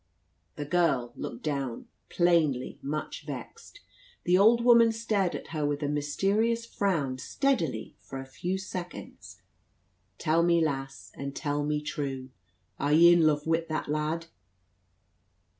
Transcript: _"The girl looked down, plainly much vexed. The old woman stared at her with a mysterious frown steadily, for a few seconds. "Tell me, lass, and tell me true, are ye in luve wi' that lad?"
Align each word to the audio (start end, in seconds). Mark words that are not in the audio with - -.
_"The 0.55 0.65
girl 0.65 1.13
looked 1.15 1.43
down, 1.43 1.85
plainly 2.09 2.79
much 2.81 3.23
vexed. 3.23 3.81
The 4.23 4.35
old 4.35 4.65
woman 4.65 4.91
stared 4.91 5.35
at 5.35 5.49
her 5.49 5.63
with 5.63 5.83
a 5.83 5.87
mysterious 5.87 6.65
frown 6.65 7.19
steadily, 7.19 7.95
for 7.99 8.17
a 8.19 8.25
few 8.25 8.57
seconds. 8.57 9.43
"Tell 10.17 10.41
me, 10.41 10.59
lass, 10.59 11.11
and 11.13 11.35
tell 11.35 11.63
me 11.63 11.83
true, 11.83 12.31
are 12.79 12.91
ye 12.93 13.13
in 13.13 13.19
luve 13.19 13.45
wi' 13.45 13.67
that 13.69 13.89
lad?" 13.89 14.25